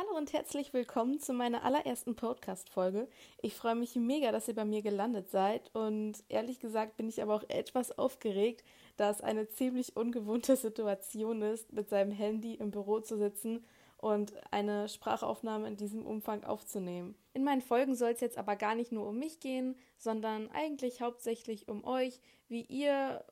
[0.00, 3.08] Hallo und herzlich willkommen zu meiner allerersten Podcast-Folge.
[3.42, 7.20] Ich freue mich mega, dass ihr bei mir gelandet seid und ehrlich gesagt bin ich
[7.20, 8.62] aber auch etwas aufgeregt,
[8.96, 13.66] da es eine ziemlich ungewohnte Situation ist, mit seinem Handy im Büro zu sitzen
[13.96, 17.16] und eine Sprachaufnahme in diesem Umfang aufzunehmen.
[17.32, 21.00] In meinen Folgen soll es jetzt aber gar nicht nur um mich gehen, sondern eigentlich
[21.00, 23.24] hauptsächlich um euch, wie ihr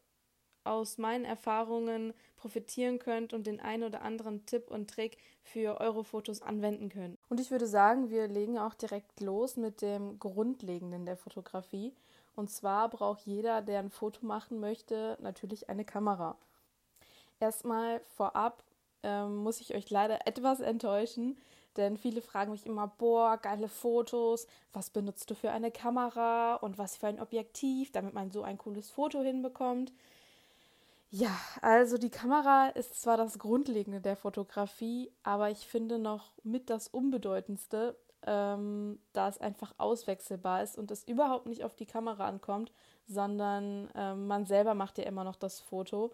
[0.65, 2.13] aus meinen Erfahrungen
[2.47, 7.19] profitieren könnt und den einen oder anderen Tipp und Trick für eure Fotos anwenden könnt.
[7.29, 11.93] Und ich würde sagen, wir legen auch direkt los mit dem Grundlegenden der Fotografie.
[12.37, 16.37] Und zwar braucht jeder, der ein Foto machen möchte, natürlich eine Kamera.
[17.41, 18.63] Erstmal vorab
[19.03, 21.37] ähm, muss ich euch leider etwas enttäuschen,
[21.77, 26.79] denn viele fragen mich immer, boah, geile Fotos, was benutzt du für eine Kamera und
[26.79, 29.93] was für ein Objektiv, damit man so ein cooles Foto hinbekommt.
[31.11, 31.31] Ja,
[31.63, 36.89] also die Kamera ist zwar das Grundlegende der Fotografie, aber ich finde noch mit das
[36.89, 42.73] Unbedeutendste, ähm, da es einfach auswechselbar ist und es überhaupt nicht auf die Kamera ankommt,
[43.07, 46.13] sondern ähm, man selber macht ja immer noch das Foto.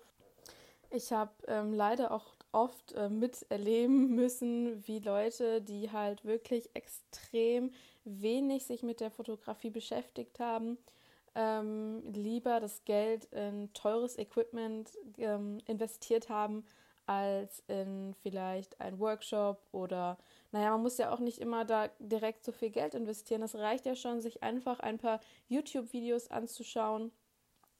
[0.91, 7.73] Ich habe ähm, leider auch oft äh, miterleben müssen, wie Leute, die halt wirklich extrem
[8.05, 10.77] wenig sich mit der Fotografie beschäftigt haben,
[11.35, 16.65] ähm, lieber das Geld in teures Equipment ähm, investiert haben,
[17.07, 20.19] als in vielleicht einen Workshop oder,
[20.53, 23.43] naja, man muss ja auch nicht immer da direkt so viel Geld investieren.
[23.43, 27.11] Es reicht ja schon, sich einfach ein paar YouTube-Videos anzuschauen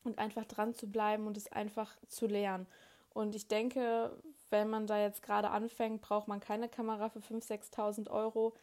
[0.05, 2.67] und einfach dran zu bleiben und es einfach zu lernen.
[3.11, 4.17] Und ich denke,
[4.51, 8.55] wenn man da jetzt gerade anfängt, braucht man keine Kamera für 5.000, 6.000 Euro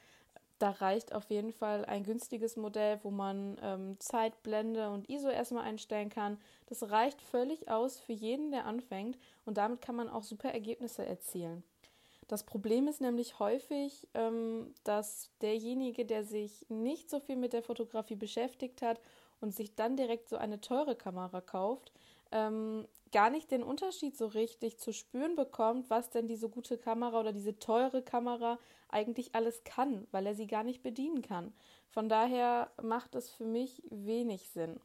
[0.59, 5.63] da reicht auf jeden Fall ein günstiges Modell, wo man ähm, Zeit, und ISO erstmal
[5.63, 6.37] einstellen kann.
[6.67, 11.05] Das reicht völlig aus für jeden, der anfängt und damit kann man auch super Ergebnisse
[11.05, 11.63] erzielen.
[12.27, 17.63] Das Problem ist nämlich häufig, ähm, dass derjenige, der sich nicht so viel mit der
[17.63, 19.01] Fotografie beschäftigt hat
[19.41, 21.91] und sich dann direkt so eine teure Kamera kauft,
[22.31, 27.19] ähm, gar nicht den Unterschied so richtig zu spüren bekommt, was denn diese gute Kamera
[27.19, 28.59] oder diese teure Kamera
[28.89, 31.53] eigentlich alles kann, weil er sie gar nicht bedienen kann.
[31.89, 34.79] Von daher macht es für mich wenig Sinn.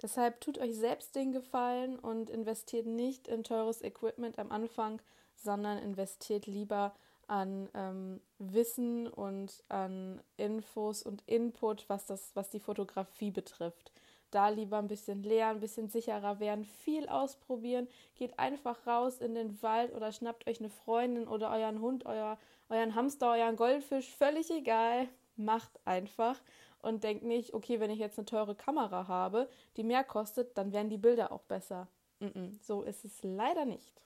[0.00, 5.02] Deshalb tut euch selbst den Gefallen und investiert nicht in teures Equipment am Anfang,
[5.34, 6.94] sondern investiert lieber
[7.26, 13.92] an ähm, Wissen und an Infos und Input, was das, was die Fotografie betrifft
[14.30, 17.88] da lieber ein bisschen lernen, ein bisschen sicherer werden, viel ausprobieren.
[18.14, 22.38] Geht einfach raus in den Wald oder schnappt euch eine Freundin oder euren Hund, euer,
[22.68, 25.08] euren Hamster, euren Goldfisch, völlig egal.
[25.36, 26.40] Macht einfach
[26.82, 30.72] und denkt nicht, okay, wenn ich jetzt eine teure Kamera habe, die mehr kostet, dann
[30.72, 31.88] werden die Bilder auch besser.
[32.20, 34.00] Mm -mm, so ist es leider nicht.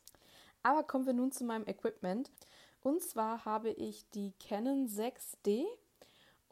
[0.62, 2.31] Aber kommen wir nun zu meinem Equipment.
[2.82, 5.65] Und zwar habe ich die Canon 6D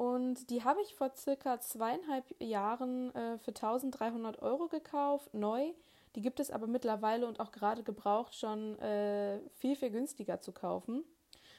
[0.01, 5.75] und die habe ich vor circa zweieinhalb Jahren äh, für 1300 Euro gekauft, neu.
[6.15, 10.53] Die gibt es aber mittlerweile und auch gerade gebraucht schon äh, viel, viel günstiger zu
[10.53, 11.05] kaufen.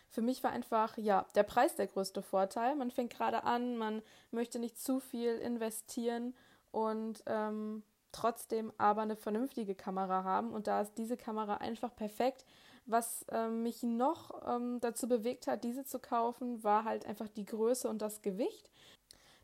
[0.09, 2.75] Für mich war einfach, ja, der Preis der größte Vorteil.
[2.75, 4.01] Man fängt gerade an, man
[4.31, 6.33] möchte nicht zu viel investieren
[6.71, 10.51] und ähm, trotzdem aber eine vernünftige Kamera haben.
[10.51, 12.47] Und da ist diese Kamera einfach perfekt.
[12.85, 17.45] Was ähm, mich noch ähm, dazu bewegt hat, diese zu kaufen, war halt einfach die
[17.45, 18.69] Größe und das Gewicht.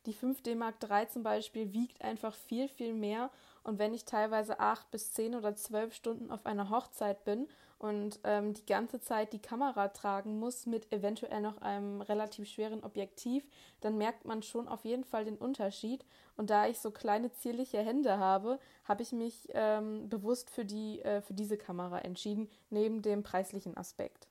[0.06, 3.30] Die 5D Mark III zum Beispiel wiegt einfach viel, viel mehr.
[3.64, 7.48] Und wenn ich teilweise acht bis zehn oder zwölf Stunden auf einer Hochzeit bin
[7.79, 12.83] und ähm, die ganze Zeit die Kamera tragen muss mit eventuell noch einem relativ schweren
[12.83, 13.43] Objektiv,
[13.81, 16.03] dann merkt man schon auf jeden Fall den Unterschied.
[16.38, 21.01] Und da ich so kleine zierliche Hände habe, habe ich mich ähm, bewusst für, die,
[21.01, 24.27] äh, für diese Kamera entschieden, neben dem preislichen Aspekt.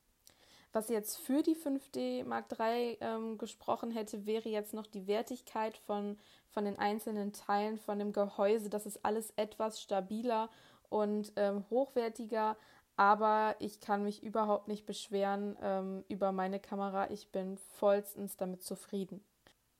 [0.72, 5.78] Was jetzt für die 5D Mark III ähm, gesprochen hätte, wäre jetzt noch die Wertigkeit
[5.78, 6.18] von,
[6.50, 8.68] von den einzelnen Teilen, von dem Gehäuse.
[8.68, 10.50] Das ist alles etwas stabiler
[10.90, 12.56] und ähm, hochwertiger,
[12.96, 17.10] aber ich kann mich überhaupt nicht beschweren ähm, über meine Kamera.
[17.10, 19.22] Ich bin vollstens damit zufrieden.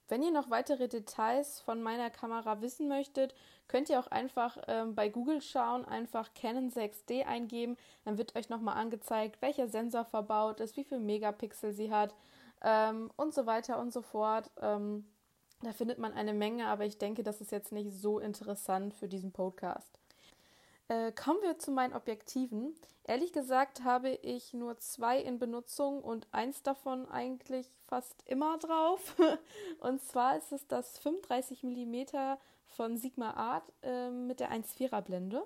[0.08, 3.34] Wenn ihr noch weitere Details von meiner Kamera wissen möchtet,
[3.66, 7.76] könnt ihr auch einfach ähm, bei Google schauen, einfach Canon 6D eingeben.
[8.04, 12.14] Dann wird euch nochmal angezeigt, welcher Sensor verbaut ist, wie viel Megapixel sie hat
[12.62, 14.50] ähm, und so weiter und so fort.
[14.60, 15.06] Ähm,
[15.62, 19.08] da findet man eine Menge, aber ich denke, das ist jetzt nicht so interessant für
[19.08, 19.98] diesen Podcast.
[20.88, 22.74] Äh, kommen wir zu meinen Objektiven.
[23.04, 29.16] Ehrlich gesagt habe ich nur zwei in Benutzung und eins davon eigentlich fast immer drauf.
[29.80, 32.04] und zwar ist es das 35 mm
[32.66, 35.44] von Sigma Art äh, mit der 1,4er Blende.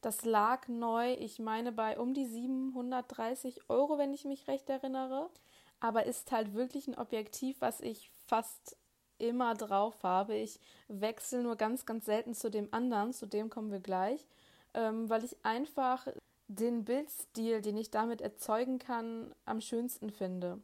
[0.00, 5.30] Das lag neu, ich meine, bei um die 730 Euro, wenn ich mich recht erinnere.
[5.80, 8.76] aber ist halt wirklich ein Objektiv, was ich fast
[9.18, 10.34] immer drauf habe.
[10.34, 14.26] Ich wechsle nur ganz, ganz selten zu dem anderen, zu dem kommen wir gleich,
[14.74, 16.06] ähm, weil ich einfach
[16.48, 20.60] den Bildstil, den ich damit erzeugen kann, am schönsten finde.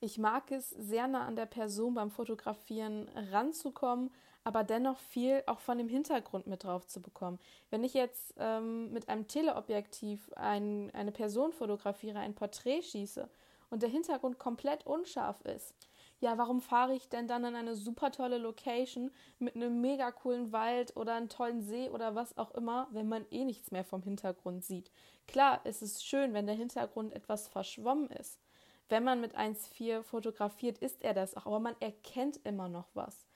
[0.00, 4.10] Ich mag es, sehr nah an der Person beim Fotografieren ranzukommen,
[4.44, 7.40] aber dennoch viel auch von dem Hintergrund mit drauf zu bekommen.
[7.70, 13.28] Wenn ich jetzt ähm, mit einem Teleobjektiv ein, eine Person fotografiere, ein Porträt schieße
[13.70, 15.74] und der Hintergrund komplett unscharf ist,
[16.20, 20.52] ja, warum fahre ich denn dann in eine super tolle Location mit einem mega coolen
[20.52, 24.02] Wald oder einem tollen See oder was auch immer, wenn man eh nichts mehr vom
[24.02, 24.90] Hintergrund sieht?
[25.26, 28.40] Klar, es ist schön, wenn der Hintergrund etwas verschwommen ist.
[28.88, 33.26] Wenn man mit 1,4 fotografiert, ist er das auch, aber man erkennt immer noch was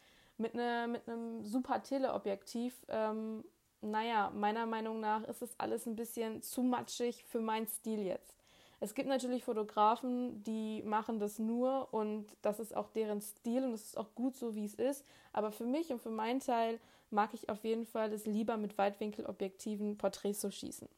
[0.40, 3.44] mit, ne, mit einem super Teleobjektiv, ähm,
[3.82, 8.39] naja, meiner Meinung nach ist es alles ein bisschen zu matschig für meinen Stil jetzt.
[8.82, 13.74] Es gibt natürlich Fotografen, die machen das nur und das ist auch deren Stil und
[13.74, 15.04] es ist auch gut so, wie es ist.
[15.34, 16.80] Aber für mich und für meinen Teil
[17.10, 20.88] mag ich auf jeden Fall es lieber mit Weitwinkelobjektiven Porträts zu schießen.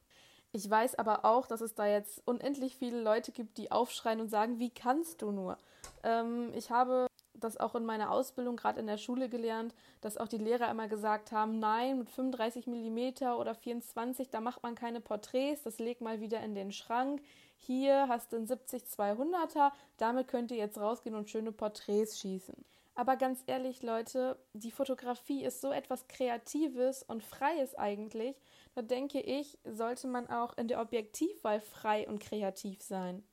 [0.53, 4.29] Ich weiß aber auch, dass es da jetzt unendlich viele Leute gibt, die aufschreien und
[4.29, 5.57] sagen, wie kannst du nur?
[6.03, 7.07] Ähm, ich habe
[7.43, 10.87] das auch in meiner Ausbildung, gerade in der Schule gelernt, dass auch die Lehrer immer
[10.87, 16.01] gesagt haben, nein, mit 35 mm oder 24, da macht man keine Porträts, das legt
[16.01, 17.21] mal wieder in den Schrank.
[17.57, 22.55] Hier hast du einen 70-200er, damit könnt ihr jetzt rausgehen und schöne Porträts schießen.
[22.95, 28.35] Aber ganz ehrlich, Leute, die Fotografie ist so etwas Kreatives und Freies eigentlich.
[28.75, 33.23] Da denke ich, sollte man auch in der Objektivwahl frei und kreativ sein.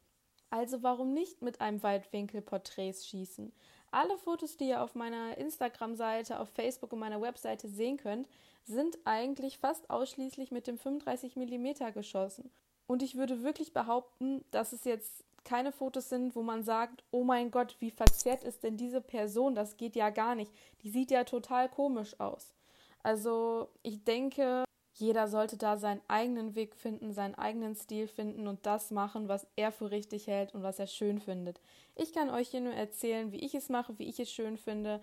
[0.48, 3.52] Also warum nicht mit einem Weitwinkel Porträts schießen?
[3.90, 8.28] Alle Fotos, die ihr auf meiner Instagram-Seite, auf Facebook und meiner Webseite sehen könnt,
[8.64, 12.50] sind eigentlich fast ausschließlich mit dem 35 mm geschossen.
[12.86, 17.24] Und ich würde wirklich behaupten, dass es jetzt keine Fotos sind, wo man sagt, oh
[17.24, 19.54] mein Gott, wie verzerrt ist denn diese Person?
[19.54, 20.52] Das geht ja gar nicht.
[20.82, 22.54] Die sieht ja total komisch aus.
[23.02, 24.64] Also ich denke,
[25.00, 29.46] jeder sollte da seinen eigenen Weg finden, seinen eigenen Stil finden und das machen, was
[29.56, 31.60] er für richtig hält und was er schön findet.
[31.96, 35.00] Ich kann euch hier nur erzählen, wie ich es mache, wie ich es schön finde.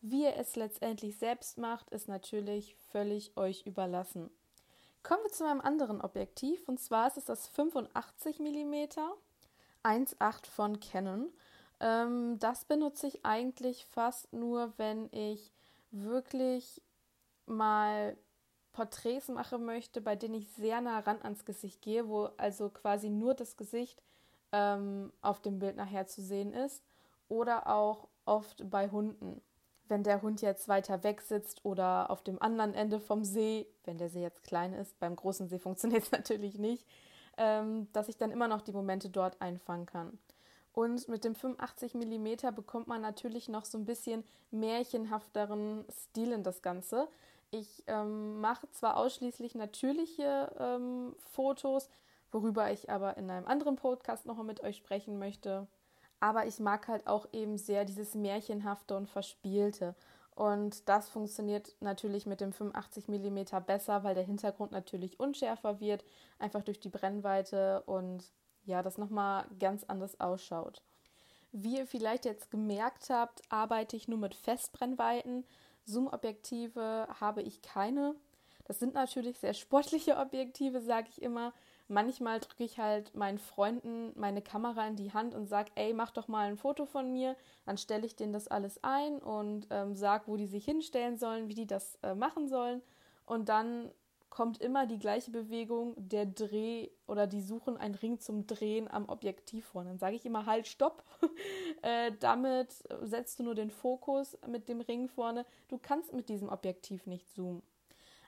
[0.00, 4.30] Wie ihr es letztendlich selbst macht, ist natürlich völlig euch überlassen.
[5.02, 8.74] Kommen wir zu meinem anderen Objektiv und zwar ist es das 85 mm
[9.82, 11.30] 1.8 von Canon.
[11.80, 15.50] Ähm, das benutze ich eigentlich fast nur, wenn ich
[15.90, 16.80] wirklich
[17.46, 18.16] mal
[18.74, 23.08] Porträts machen möchte, bei denen ich sehr nah ran ans Gesicht gehe, wo also quasi
[23.08, 24.02] nur das Gesicht
[24.52, 26.82] ähm, auf dem Bild nachher zu sehen ist.
[27.28, 29.40] Oder auch oft bei Hunden.
[29.88, 33.96] Wenn der Hund jetzt weiter weg sitzt oder auf dem anderen Ende vom See, wenn
[33.96, 36.84] der See jetzt klein ist, beim großen See funktioniert es natürlich nicht,
[37.38, 40.18] ähm, dass ich dann immer noch die Momente dort einfangen kann.
[40.72, 46.42] Und mit dem 85 mm bekommt man natürlich noch so ein bisschen märchenhafteren Stil in
[46.42, 47.06] das Ganze.
[47.56, 51.88] Ich ähm, mache zwar ausschließlich natürliche ähm, Fotos,
[52.32, 55.68] worüber ich aber in einem anderen Podcast nochmal mit euch sprechen möchte.
[56.18, 59.94] Aber ich mag halt auch eben sehr dieses Märchenhafte und Verspielte.
[60.34, 66.04] Und das funktioniert natürlich mit dem 85 mm besser, weil der Hintergrund natürlich unschärfer wird,
[66.40, 68.32] einfach durch die Brennweite und
[68.64, 70.82] ja, das nochmal ganz anders ausschaut.
[71.52, 75.44] Wie ihr vielleicht jetzt gemerkt habt, arbeite ich nur mit Festbrennweiten.
[75.86, 78.14] Zoom-Objektive habe ich keine.
[78.64, 81.52] Das sind natürlich sehr sportliche Objektive, sage ich immer.
[81.86, 86.12] Manchmal drücke ich halt meinen Freunden meine Kamera in die Hand und sage, ey, mach
[86.12, 87.36] doch mal ein Foto von mir.
[87.66, 91.48] Dann stelle ich denen das alles ein und ähm, sage, wo die sich hinstellen sollen,
[91.48, 92.80] wie die das äh, machen sollen.
[93.26, 93.90] Und dann
[94.34, 99.08] kommt immer die gleiche Bewegung, der Dreh oder die suchen einen Ring zum Drehen am
[99.08, 99.84] Objektiv vor.
[99.84, 101.04] Dann sage ich immer halt, stopp.
[101.82, 102.72] äh, damit
[103.02, 105.46] setzt du nur den Fokus mit dem Ring vorne.
[105.68, 107.62] Du kannst mit diesem Objektiv nicht zoomen.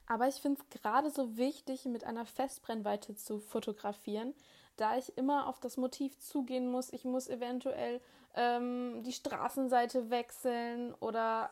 [0.06, 4.32] Aber ich finde es gerade so wichtig, mit einer Festbrennweite zu fotografieren,
[4.76, 6.92] da ich immer auf das Motiv zugehen muss.
[6.92, 8.00] Ich muss eventuell
[8.36, 11.50] ähm, die Straßenseite wechseln oder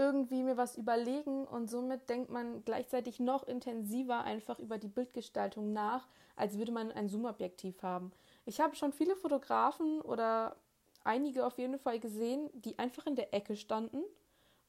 [0.00, 5.74] irgendwie mir was überlegen und somit denkt man gleichzeitig noch intensiver einfach über die Bildgestaltung
[5.74, 8.10] nach, als würde man ein Zoom-Objektiv haben.
[8.46, 10.56] Ich habe schon viele Fotografen oder
[11.04, 14.02] einige auf jeden Fall gesehen, die einfach in der Ecke standen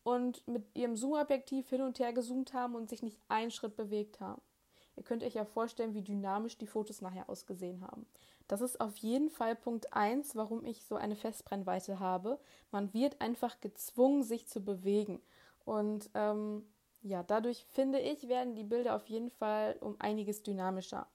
[0.03, 4.19] und mit ihrem Zoom-Objektiv hin und her gezoomt haben und sich nicht einen Schritt bewegt
[4.19, 4.41] haben.
[4.97, 8.05] Ihr könnt euch ja vorstellen, wie dynamisch die Fotos nachher ausgesehen haben.
[8.51, 12.37] Das ist auf jeden Fall Punkt 1, warum ich so eine Festbrennweite habe.
[12.69, 15.21] Man wird einfach gezwungen, sich zu bewegen.
[15.63, 16.65] Und ähm,
[17.01, 21.07] ja, dadurch finde ich, werden die Bilder auf jeden Fall um einiges dynamischer.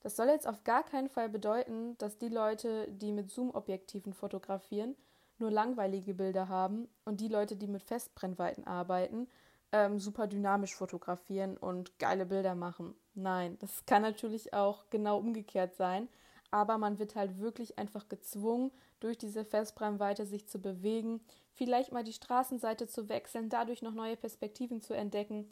[0.00, 4.96] Das soll jetzt auf gar keinen Fall bedeuten, dass die Leute, die mit Zoom-Objektiven fotografieren,
[5.36, 9.28] nur langweilige Bilder haben und die Leute, die mit Festbrennweiten arbeiten,
[9.72, 12.94] ähm, super dynamisch fotografieren und geile Bilder machen.
[13.12, 16.08] Nein, das kann natürlich auch genau umgekehrt sein,
[16.50, 21.20] aber man wird halt wirklich einfach gezwungen, durch diese Festbrennweite sich zu bewegen,
[21.52, 25.50] vielleicht mal die Straßenseite zu wechseln, dadurch noch neue Perspektiven zu entdecken.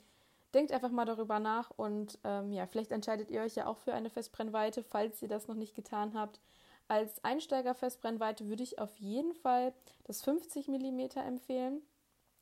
[0.55, 3.93] Denkt einfach mal darüber nach und ähm, ja, vielleicht entscheidet ihr euch ja auch für
[3.93, 6.41] eine Festbrennweite, falls ihr das noch nicht getan habt.
[6.89, 9.75] Als Einsteiger-Festbrennweite würde ich auf jeden Fall
[10.05, 11.83] das 50 mm empfehlen,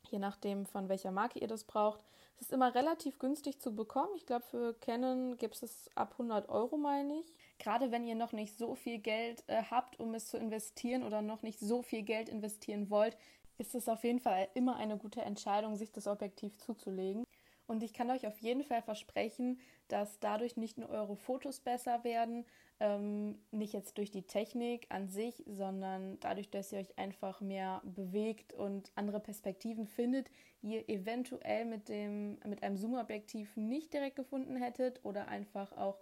[0.08, 2.00] je nachdem von welcher Marke ihr das braucht.
[2.36, 4.10] Es ist immer relativ günstig zu bekommen.
[4.16, 7.32] Ich glaube, für Canon gibt es ab 100 Euro, meine ich.
[7.58, 11.22] Gerade wenn ihr noch nicht so viel Geld äh, habt, um es zu investieren oder
[11.22, 13.16] noch nicht so viel Geld investieren wollt,
[13.58, 17.24] ist es auf jeden Fall immer eine gute Entscheidung, sich das Objektiv zuzulegen.
[17.66, 19.58] Und ich kann euch auf jeden Fall versprechen,
[19.88, 22.44] dass dadurch nicht nur eure Fotos besser werden,
[22.80, 27.80] ähm, nicht jetzt durch die Technik an sich, sondern dadurch, dass ihr euch einfach mehr
[27.84, 30.28] bewegt und andere Perspektiven findet,
[30.62, 35.98] die ihr eventuell mit, dem, mit einem Zoom-Objektiv nicht direkt gefunden hättet oder einfach auch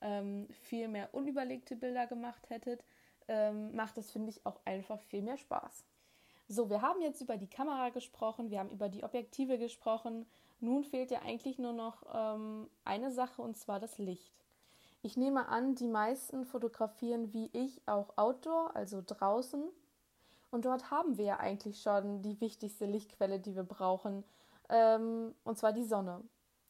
[0.00, 2.84] ähm, viel mehr unüberlegte Bilder gemacht hättet,
[3.28, 5.84] ähm, macht es, finde ich, auch einfach viel mehr Spaß.
[6.48, 10.26] So, wir haben jetzt über die Kamera gesprochen, wir haben über die Objektive gesprochen.
[10.60, 14.45] Nun fehlt ja eigentlich nur noch ähm, eine Sache und zwar das Licht.
[15.02, 19.68] Ich nehme an, die meisten fotografieren wie ich auch Outdoor, also draußen.
[20.50, 24.24] Und dort haben wir ja eigentlich schon die wichtigste Lichtquelle, die wir brauchen,
[24.68, 26.22] ähm, und zwar die Sonne.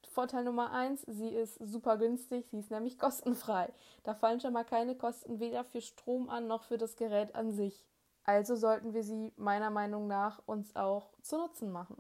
[0.09, 3.73] Vorteil Nummer eins, sie ist super günstig, sie ist nämlich kostenfrei.
[4.03, 7.53] Da fallen schon mal keine Kosten weder für Strom an noch für das Gerät an
[7.53, 7.87] sich.
[8.25, 11.97] Also sollten wir sie meiner Meinung nach uns auch zu Nutzen machen.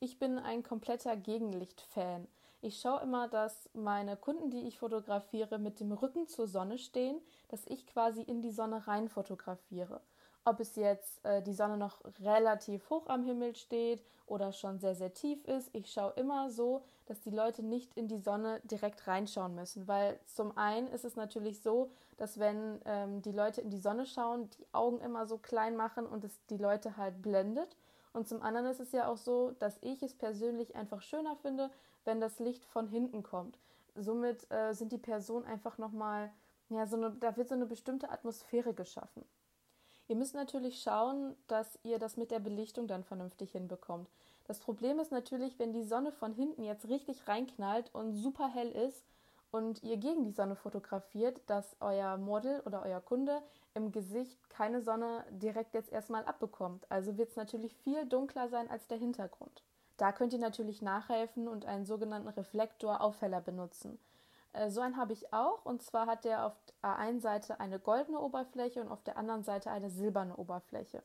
[0.00, 2.26] Ich bin ein kompletter Gegenlicht-Fan.
[2.62, 7.20] Ich schaue immer, dass meine Kunden, die ich fotografiere, mit dem Rücken zur Sonne stehen,
[7.48, 10.00] dass ich quasi in die Sonne rein fotografiere
[10.44, 14.94] ob es jetzt äh, die Sonne noch relativ hoch am Himmel steht oder schon sehr,
[14.94, 15.70] sehr tief ist.
[15.72, 20.18] Ich schaue immer so, dass die Leute nicht in die Sonne direkt reinschauen müssen, weil
[20.26, 24.50] zum einen ist es natürlich so, dass wenn ähm, die Leute in die Sonne schauen,
[24.50, 27.76] die Augen immer so klein machen und es die Leute halt blendet.
[28.12, 31.70] Und zum anderen ist es ja auch so, dass ich es persönlich einfach schöner finde,
[32.04, 33.58] wenn das Licht von hinten kommt.
[33.94, 36.30] Somit äh, sind die Personen einfach nochmal,
[36.68, 39.24] ja, so eine, da wird so eine bestimmte Atmosphäre geschaffen.
[40.08, 44.10] Ihr müsst natürlich schauen, dass ihr das mit der Belichtung dann vernünftig hinbekommt.
[44.44, 48.70] Das Problem ist natürlich, wenn die Sonne von hinten jetzt richtig reinknallt und super hell
[48.70, 49.04] ist
[49.52, 53.42] und ihr gegen die Sonne fotografiert, dass euer Model oder euer Kunde
[53.74, 56.90] im Gesicht keine Sonne direkt jetzt erstmal abbekommt.
[56.90, 59.62] Also wird es natürlich viel dunkler sein als der Hintergrund.
[59.98, 63.98] Da könnt ihr natürlich nachhelfen und einen sogenannten Reflektor-Aufheller benutzen.
[64.52, 65.64] Äh, so einen habe ich auch.
[65.64, 69.44] Und zwar hat der auf der einen Seite eine goldene Oberfläche und auf der anderen
[69.44, 71.02] Seite eine silberne Oberfläche.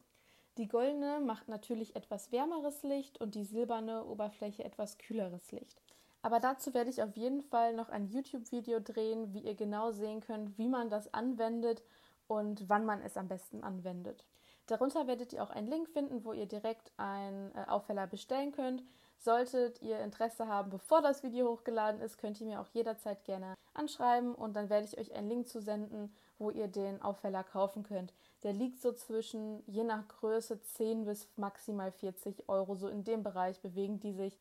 [0.58, 5.80] Die goldene macht natürlich etwas wärmeres Licht und die silberne Oberfläche etwas kühleres Licht.
[6.28, 10.20] Aber dazu werde ich auf jeden Fall noch ein YouTube-Video drehen, wie ihr genau sehen
[10.20, 11.82] könnt, wie man das anwendet
[12.28, 14.26] und wann man es am besten anwendet.
[14.66, 18.84] Darunter werdet ihr auch einen Link finden, wo ihr direkt einen äh, Aufheller bestellen könnt.
[19.18, 23.56] Solltet ihr Interesse haben, bevor das Video hochgeladen ist, könnt ihr mir auch jederzeit gerne
[23.74, 28.14] anschreiben und dann werde ich euch einen Link zusenden, wo ihr den Aufheller kaufen könnt.
[28.44, 32.76] Der liegt so zwischen, je nach Größe, 10 bis maximal 40 Euro.
[32.76, 34.38] So in dem Bereich bewegen die sich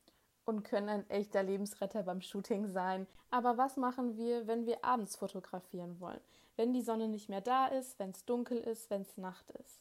[0.46, 3.06] und können ein echter Lebensretter beim Shooting sein.
[3.30, 6.20] Aber was machen wir, wenn wir abends fotografieren wollen?
[6.56, 9.80] Wenn die Sonne nicht mehr da ist, wenn es dunkel ist, wenn es Nacht ist?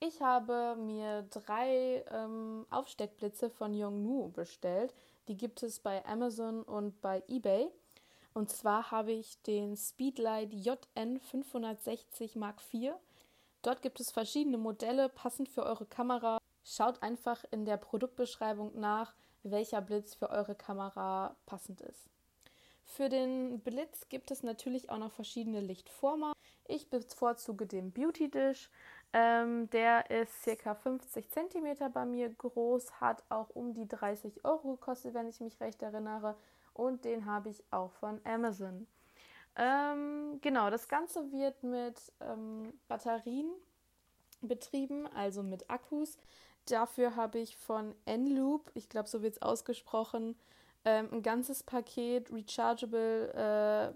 [0.00, 4.94] Ich habe mir drei ähm, Aufsteckblitze von Yongnu bestellt.
[5.28, 7.70] Die gibt es bei Amazon und bei eBay.
[8.32, 12.92] Und zwar habe ich den Speedlight JN 560 Mark IV.
[13.62, 16.38] Dort gibt es verschiedene Modelle, passend für eure Kamera.
[16.64, 22.08] Schaut einfach in der Produktbeschreibung nach, welcher Blitz für eure Kamera passend ist.
[22.84, 26.32] Für den Blitz gibt es natürlich auch noch verschiedene Lichtformen.
[26.66, 28.70] Ich bevorzuge den Beauty Dish.
[29.12, 34.72] Ähm, der ist circa 50 cm bei mir groß, hat auch um die 30 Euro
[34.72, 36.36] gekostet, wenn ich mich recht erinnere.
[36.74, 38.86] Und den habe ich auch von Amazon.
[39.56, 43.50] Ähm, genau, das Ganze wird mit ähm, Batterien
[44.42, 46.18] betrieben, also mit Akkus.
[46.70, 50.36] Dafür habe ich von N-Loop, ich glaube, so wird es ausgesprochen,
[50.84, 53.94] ähm, ein ganzes Paket Rechargeable äh,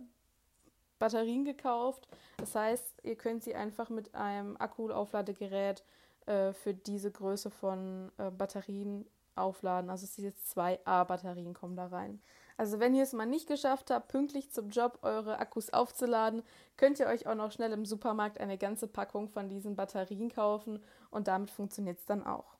[0.98, 2.08] Batterien gekauft.
[2.38, 5.84] Das heißt, ihr könnt sie einfach mit einem Akkulaufladegerät
[6.26, 9.90] äh, für diese Größe von äh, Batterien aufladen.
[9.90, 12.20] Also es sind jetzt zwei A-Batterien kommen da rein.
[12.56, 16.42] Also wenn ihr es mal nicht geschafft habt, pünktlich zum Job eure Akkus aufzuladen,
[16.76, 20.82] könnt ihr euch auch noch schnell im Supermarkt eine ganze Packung von diesen Batterien kaufen
[21.10, 22.53] und damit funktioniert es dann auch.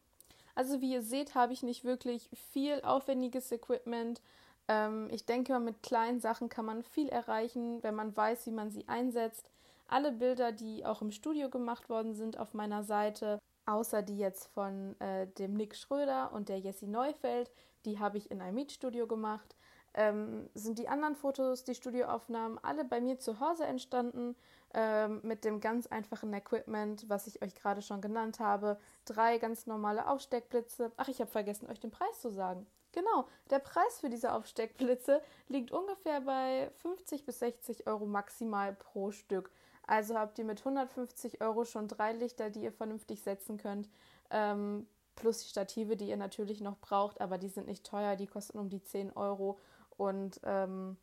[0.55, 4.23] Also wie ihr seht, habe ich nicht wirklich viel aufwendiges Equipment.
[4.69, 8.71] Ähm, ich denke, mit kleinen Sachen kann man viel erreichen, wenn man weiß, wie man
[8.71, 9.51] sie einsetzt.
[9.89, 14.47] Alle Bilder, die auch im Studio gemacht worden sind auf meiner Seite, außer die jetzt
[14.49, 17.51] von äh, dem Nick Schröder und der Jessie Neufeld,
[17.85, 19.57] die habe ich in einem Mietstudio gemacht
[19.95, 24.37] ähm, sind die anderen Fotos, die Studioaufnahmen, alle bei mir zu Hause entstanden
[24.75, 28.79] ähm, mit dem ganz einfachen Equipment, was ich euch gerade schon genannt habe.
[29.05, 30.91] Drei ganz normale Aufsteckblitze.
[30.97, 32.67] Ach, ich habe vergessen, euch den Preis zu sagen.
[32.93, 39.11] Genau, der Preis für diese Aufsteckblitze liegt ungefähr bei 50 bis 60 Euro maximal pro
[39.11, 39.51] Stück.
[39.87, 43.89] Also habt ihr mit 150 Euro schon drei Lichter, die ihr vernünftig setzen könnt.
[44.31, 44.87] Ähm,
[45.17, 48.59] plus die Stative, die ihr natürlich noch braucht, aber die sind nicht teuer, die kosten
[48.59, 49.59] um die 10 Euro.
[49.97, 50.97] Und ähm,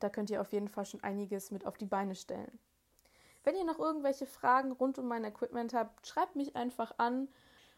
[0.00, 2.58] da könnt ihr auf jeden Fall schon einiges mit auf die Beine stellen.
[3.44, 7.28] Wenn ihr noch irgendwelche Fragen rund um mein Equipment habt, schreibt mich einfach an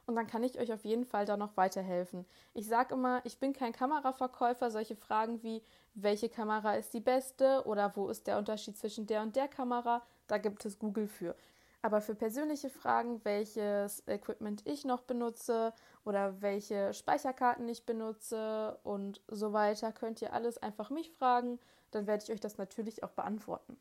[0.07, 2.25] und dann kann ich euch auf jeden Fall da noch weiterhelfen.
[2.55, 4.71] Ich sage immer, ich bin kein Kameraverkäufer.
[4.71, 9.21] Solche Fragen wie, welche Kamera ist die beste oder wo ist der Unterschied zwischen der
[9.21, 11.37] und der Kamera, da gibt es Google für.
[11.81, 15.73] Aber für persönliche Fragen, welches Equipment ich noch benutze
[16.05, 21.61] oder welche Speicherkarten ich benutze und so weiter, könnt ihr alles einfach mich fragen.
[21.93, 23.79] Dann werde ich euch das natürlich auch beantworten.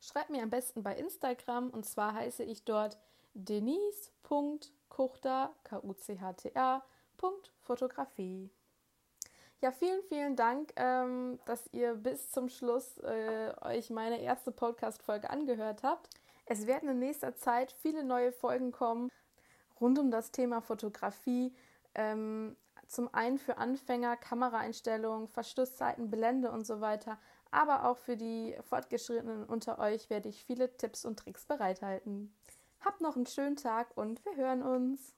[0.00, 2.98] Schreibt mir am besten bei Instagram und zwar heiße ich dort
[7.60, 8.50] Fotografie.
[9.60, 15.30] Ja, vielen, vielen Dank, ähm, dass ihr bis zum Schluss äh, euch meine erste Podcast-Folge
[15.30, 16.10] angehört habt.
[16.46, 19.10] Es werden in nächster Zeit viele neue Folgen kommen
[19.80, 21.54] rund um das Thema Fotografie.
[21.94, 27.18] Ähm, zum einen für Anfänger, Kameraeinstellungen, Verschlusszeiten, Blende und so weiter.
[27.50, 32.34] Aber auch für die Fortgeschrittenen unter euch werde ich viele Tipps und Tricks bereithalten.
[32.80, 35.14] Habt noch einen schönen Tag und wir hören uns.